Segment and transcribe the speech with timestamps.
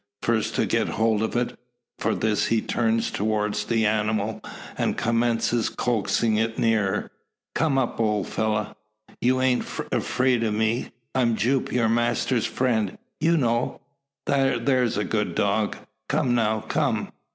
[0.23, 1.55] First to get hold of it.
[1.99, 4.41] For this he turns towards the animal,
[4.75, 7.11] and commences coaxing it nearer.
[7.53, 8.75] "Come up, ole fella.
[9.21, 10.89] You aint afeerd o' me.
[11.13, 13.79] I'm Jupe, your master's friend, ye know.
[14.25, 15.77] There's a good dog!
[16.09, 17.11] Come now; come!"